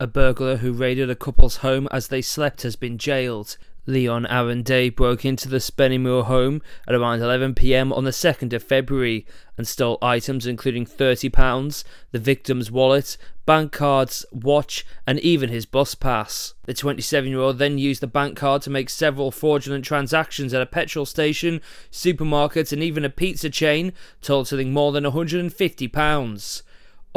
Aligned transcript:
A 0.00 0.06
burglar 0.06 0.58
who 0.58 0.72
raided 0.72 1.10
a 1.10 1.16
couple's 1.16 1.56
home 1.56 1.88
as 1.90 2.06
they 2.06 2.22
slept 2.22 2.62
has 2.62 2.76
been 2.76 2.98
jailed. 2.98 3.56
Leon 3.84 4.26
Aaron 4.26 4.62
Day 4.62 4.90
broke 4.90 5.24
into 5.24 5.48
the 5.48 5.56
Spennymoor 5.56 6.26
home 6.26 6.62
at 6.86 6.94
around 6.94 7.18
11pm 7.18 7.90
on 7.96 8.04
the 8.04 8.12
2nd 8.12 8.52
of 8.52 8.62
February 8.62 9.26
and 9.56 9.66
stole 9.66 9.98
items 10.00 10.46
including 10.46 10.86
£30, 10.86 11.84
the 12.12 12.18
victim's 12.20 12.70
wallet, 12.70 13.16
bank 13.44 13.72
cards, 13.72 14.24
watch, 14.30 14.86
and 15.04 15.18
even 15.18 15.48
his 15.48 15.66
bus 15.66 15.96
pass. 15.96 16.54
The 16.66 16.74
27 16.74 17.30
year 17.30 17.40
old 17.40 17.58
then 17.58 17.78
used 17.78 18.00
the 18.00 18.06
bank 18.06 18.36
card 18.36 18.62
to 18.62 18.70
make 18.70 18.90
several 18.90 19.32
fraudulent 19.32 19.84
transactions 19.84 20.54
at 20.54 20.62
a 20.62 20.66
petrol 20.66 21.06
station, 21.06 21.60
supermarket, 21.90 22.70
and 22.70 22.84
even 22.84 23.04
a 23.04 23.10
pizza 23.10 23.50
chain, 23.50 23.92
totaling 24.20 24.72
more 24.72 24.92
than 24.92 25.02
£150. 25.02 26.62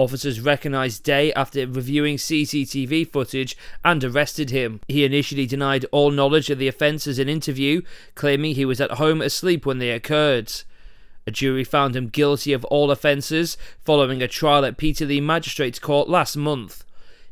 Officers 0.02 0.42
recognised 0.42 1.04
Day 1.04 1.32
after 1.34 1.68
reviewing 1.68 2.18
CCTV 2.18 3.08
footage 3.08 3.56
and 3.86 4.04
arrested 4.04 4.50
him. 4.50 4.82
He 4.88 5.06
initially 5.06 5.46
denied 5.46 5.86
all 5.92 6.10
knowledge 6.10 6.50
of 6.50 6.58
the 6.58 6.68
offences 6.68 7.20
in 7.20 7.30
interview, 7.30 7.84
claiming 8.16 8.56
he 8.56 8.66
was 8.66 8.82
at 8.82 8.94
home 8.94 9.22
asleep 9.22 9.64
when 9.64 9.78
they 9.78 9.92
occurred. 9.92 10.52
A 11.28 11.32
jury 11.32 11.64
found 11.64 11.96
him 11.96 12.08
guilty 12.08 12.52
of 12.52 12.66
all 12.66 12.90
offences 12.90 13.60
following 13.80 14.24
a 14.24 14.28
trial 14.28 14.66
at 14.66 14.76
Peterlee 14.76 15.22
Magistrates 15.22 15.78
Court 15.78 16.10
last 16.10 16.36
month. 16.36 16.84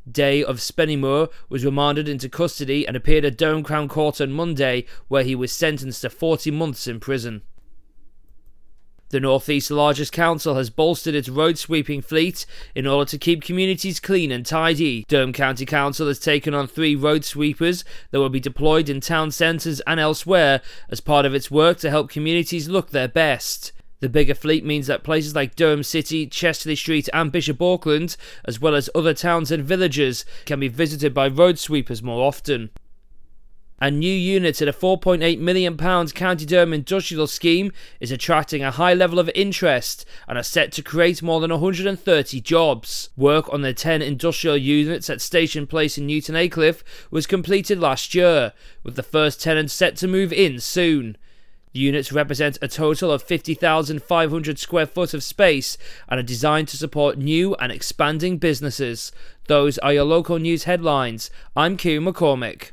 Day 0.09 0.43
of 0.43 0.57
Spennymoor 0.57 1.29
was 1.49 1.65
remanded 1.65 2.07
into 2.07 2.29
custody 2.29 2.88
and 2.88 2.95
appeared 2.95 3.25
at 3.25 3.35
Durham 3.35 3.63
Crown 3.63 3.88
Court 3.88 4.21
on 4.21 4.31
Monday, 4.31 4.85
where 5.07 5.23
he 5.23 5.33
was 5.33 5.51
sentenced 5.51 6.03
to 6.03 6.11
40 6.11 6.51
months 6.51 6.85
in 6.85 6.99
prison. 6.99 7.41
The 9.11 9.19
North 9.19 9.49
East's 9.49 9.71
largest 9.71 10.13
council 10.13 10.53
has 10.53 10.69
bolstered 10.69 11.15
its 11.15 11.29
road 11.29 11.57
sweeping 11.57 11.99
fleet 11.99 12.45
in 12.75 12.85
order 12.85 13.09
to 13.09 13.17
keep 13.17 13.41
communities 13.41 13.99
clean 13.99 14.31
and 14.31 14.45
tidy. 14.45 15.03
Durham 15.07 15.33
County 15.33 15.65
Council 15.65 16.05
has 16.05 16.19
taken 16.19 16.53
on 16.53 16.67
three 16.67 16.95
road 16.95 17.25
sweepers 17.25 17.83
that 18.11 18.19
will 18.19 18.29
be 18.29 18.39
deployed 18.39 18.87
in 18.87 19.01
town 19.01 19.31
centres 19.31 19.81
and 19.88 19.99
elsewhere 19.99 20.61
as 20.89 21.01
part 21.01 21.25
of 21.25 21.33
its 21.33 21.49
work 21.49 21.79
to 21.79 21.89
help 21.89 22.11
communities 22.11 22.69
look 22.69 22.91
their 22.91 23.07
best. 23.07 23.71
The 23.99 24.09
bigger 24.09 24.35
fleet 24.35 24.63
means 24.63 24.85
that 24.85 25.03
places 25.03 25.33
like 25.33 25.55
Durham 25.55 25.81
City, 25.81 26.27
Chester-le-Street, 26.27 27.09
and 27.11 27.31
Bishop 27.31 27.59
Auckland, 27.63 28.16
as 28.45 28.61
well 28.61 28.75
as 28.75 28.91
other 28.94 29.16
towns 29.16 29.49
and 29.49 29.66
villages, 29.66 30.23
can 30.45 30.59
be 30.59 30.67
visited 30.67 31.16
by 31.16 31.27
road 31.27 31.57
sweepers 31.57 32.03
more 32.03 32.23
often 32.23 32.69
and 33.81 33.99
new 33.99 34.13
units 34.13 34.61
at 34.61 34.67
a 34.67 34.73
£4.8 34.73 35.39
million 35.39 35.77
County 35.77 36.45
Durham 36.45 36.73
industrial 36.73 37.27
scheme 37.27 37.72
is 37.99 38.11
attracting 38.11 38.63
a 38.63 38.72
high 38.72 38.94
level 38.94 39.19
of 39.19 39.30
interest 39.35 40.05
and 40.27 40.38
are 40.38 40.44
set 40.44 40.72
to 40.73 40.81
create 40.81 41.22
more 41.22 41.39
than 41.39 41.52
130 41.52 42.41
jobs. 42.41 43.09
Work 43.16 43.52
on 43.53 43.61
the 43.61 43.73
10 43.73 44.02
industrial 44.02 44.57
units 44.57 45.09
at 45.09 45.22
Station 45.22 45.67
Place 45.67 45.97
in 45.97 46.07
Newton 46.07 46.35
Aycliffe 46.35 46.83
was 47.11 47.27
completed 47.27 47.80
last 47.80 48.13
year, 48.13 48.53
with 48.83 48.95
the 48.95 49.03
first 49.03 49.41
tenants 49.41 49.73
set 49.73 49.95
to 49.97 50.07
move 50.07 50.33
in 50.33 50.59
soon. 50.59 51.17
The 51.72 51.80
units 51.80 52.11
represent 52.11 52.57
a 52.63 52.67
total 52.67 53.11
of 53.11 53.22
50,500 53.22 54.57
square 54.57 54.88
foot 54.88 55.13
of 55.13 55.23
space 55.23 55.77
and 56.07 56.19
are 56.19 56.23
designed 56.23 56.67
to 56.69 56.77
support 56.77 57.19
new 57.19 57.53
and 57.55 57.72
expanding 57.72 58.39
businesses. 58.39 59.11
Those 59.47 59.77
are 59.77 59.94
your 59.94 60.03
local 60.03 60.39
news 60.39 60.63
headlines. 60.63 61.30
I'm 61.55 61.77
Kieran 61.77 62.05
McCormick. 62.05 62.67